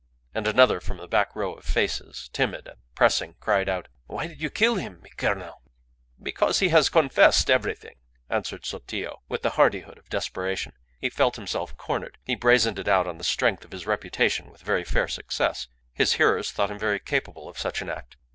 [0.33, 4.41] And another, from the back row of faces, timid and pressing, cried out "Why did
[4.41, 5.61] you kill him, mi colonel?"
[6.19, 10.73] "Because he has confessed everything," answered Sotillo, with the hardihood of desperation.
[10.99, 12.17] He felt himself cornered.
[12.25, 15.67] He brazened it out on the strength of his reputation with very fair success.
[15.93, 18.17] His hearers thought him very capable of such an act.